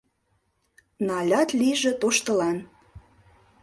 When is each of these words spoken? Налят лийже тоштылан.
Налят 1.07 1.49
лийже 1.59 1.91
тоштылан. 2.01 2.57